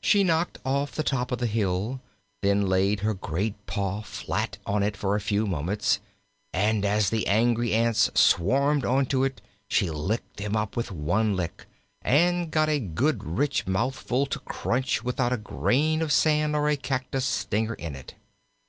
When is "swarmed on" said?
8.16-9.06